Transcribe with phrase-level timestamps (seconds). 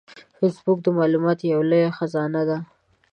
[0.37, 2.57] فېسبوک د معلوماتو یو لوی خزانه ده